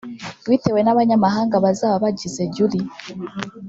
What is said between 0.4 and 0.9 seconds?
bitewe